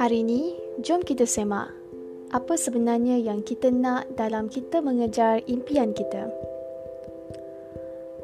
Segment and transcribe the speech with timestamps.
[0.00, 1.68] Hari ini, jom kita semak
[2.32, 6.24] apa sebenarnya yang kita nak dalam kita mengejar impian kita.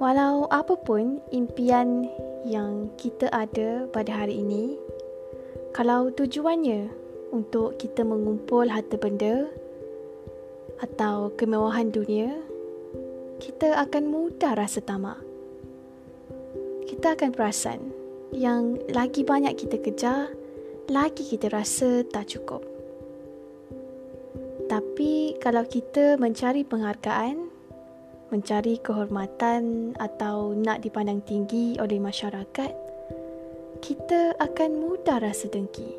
[0.00, 2.08] Walau apa pun impian
[2.48, 4.80] yang kita ada pada hari ini,
[5.76, 6.88] kalau tujuannya
[7.36, 9.44] untuk kita mengumpul harta benda
[10.80, 12.40] atau kemewahan dunia,
[13.36, 15.20] kita akan mudah rasa tamak.
[16.88, 17.92] Kita akan perasan
[18.32, 20.32] yang lagi banyak kita kejar,
[20.90, 22.62] lagi kita rasa tak cukup.
[24.66, 27.46] Tapi kalau kita mencari penghargaan,
[28.34, 32.72] mencari kehormatan atau nak dipandang tinggi oleh masyarakat,
[33.78, 35.94] kita akan mudah rasa dengki.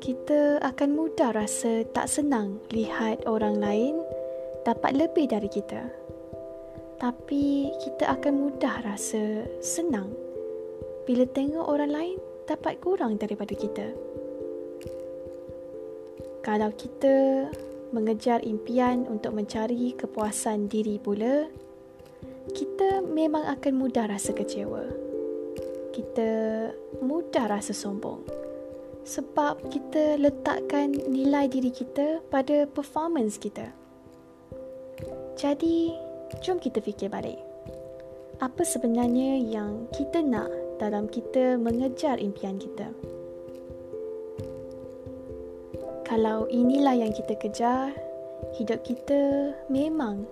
[0.00, 4.00] Kita akan mudah rasa tak senang lihat orang lain
[4.64, 5.84] dapat lebih dari kita.
[6.96, 10.12] Tapi kita akan mudah rasa senang
[11.04, 12.18] bila tengok orang lain
[12.50, 13.94] dapat kurang daripada kita.
[16.42, 17.46] Kalau kita
[17.94, 21.46] mengejar impian untuk mencari kepuasan diri pula,
[22.50, 24.82] kita memang akan mudah rasa kecewa.
[25.94, 26.30] Kita
[26.98, 28.26] mudah rasa sombong.
[29.06, 33.70] Sebab kita letakkan nilai diri kita pada performance kita.
[35.38, 35.94] Jadi,
[36.42, 37.38] jom kita fikir balik.
[38.42, 42.88] Apa sebenarnya yang kita nak dalam kita mengejar impian kita.
[46.08, 47.92] Kalau inilah yang kita kejar,
[48.56, 50.24] hidup kita memang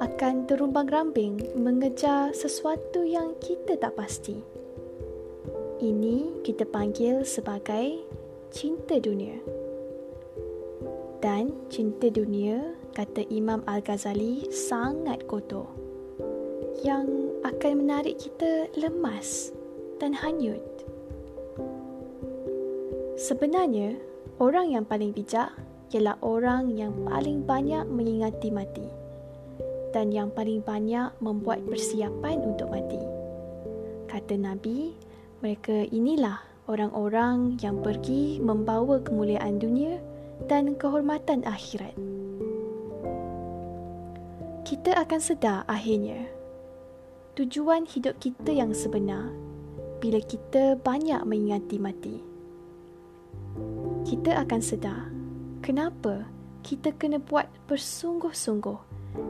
[0.00, 4.40] akan terumbang rambing mengejar sesuatu yang kita tak pasti.
[5.76, 8.00] Ini kita panggil sebagai
[8.48, 9.36] cinta dunia.
[11.20, 15.68] Dan cinta dunia, kata Imam Al-Ghazali, sangat kotor.
[16.80, 19.55] Yang akan menarik kita lemas
[20.00, 20.62] dan hanyut.
[23.16, 23.96] Sebenarnya,
[24.36, 25.48] orang yang paling bijak
[25.94, 28.84] ialah orang yang paling banyak mengingati mati
[29.96, 33.00] dan yang paling banyak membuat persiapan untuk mati.
[34.12, 34.92] Kata Nabi,
[35.40, 39.96] mereka inilah orang-orang yang pergi membawa kemuliaan dunia
[40.44, 41.96] dan kehormatan akhirat.
[44.66, 46.26] Kita akan sedar akhirnya
[47.38, 49.30] tujuan hidup kita yang sebenar
[49.98, 52.16] bila kita banyak mengingati mati.
[54.06, 55.10] Kita akan sedar
[55.64, 56.28] kenapa
[56.66, 58.78] kita kena buat bersungguh-sungguh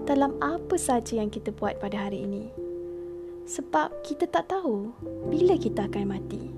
[0.08, 2.48] dalam apa saja yang kita buat pada hari ini.
[3.46, 4.90] Sebab kita tak tahu
[5.30, 6.50] bila kita akan mati.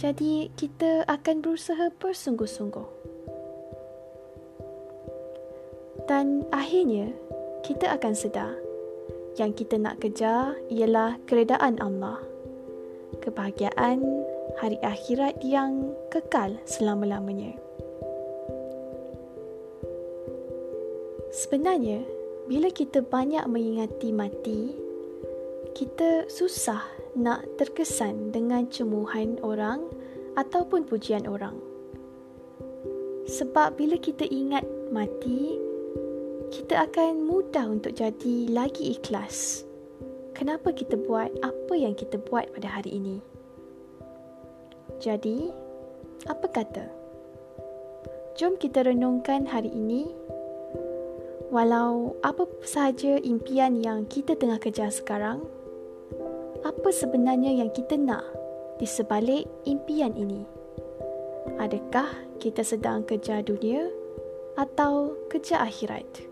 [0.00, 2.88] Jadi kita akan berusaha bersungguh-sungguh.
[6.10, 7.14] Dan akhirnya
[7.62, 8.58] kita akan sedar
[9.38, 12.31] yang kita nak kejar ialah keredaan Allah
[13.20, 14.00] kebahagiaan
[14.56, 17.58] hari akhirat yang kekal selama-lamanya.
[21.32, 22.04] Sebenarnya,
[22.48, 24.76] bila kita banyak mengingati mati,
[25.72, 26.84] kita susah
[27.16, 29.88] nak terkesan dengan cemuhan orang
[30.36, 31.56] ataupun pujian orang.
[33.24, 35.56] Sebab bila kita ingat mati,
[36.52, 39.64] kita akan mudah untuk jadi lagi ikhlas
[40.32, 43.16] kenapa kita buat apa yang kita buat pada hari ini.
[44.98, 45.52] Jadi,
[46.28, 46.84] apa kata?
[48.36, 50.08] Jom kita renungkan hari ini
[51.52, 55.44] walau apa sahaja impian yang kita tengah kejar sekarang,
[56.64, 58.24] apa sebenarnya yang kita nak
[58.80, 60.48] di sebalik impian ini?
[61.60, 62.08] Adakah
[62.40, 63.92] kita sedang kejar dunia
[64.56, 66.31] atau kejar akhirat?